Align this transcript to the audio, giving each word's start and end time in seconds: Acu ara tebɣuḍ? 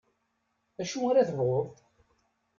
Acu 0.81 0.99
ara 1.09 1.27
tebɣuḍ? 1.29 1.67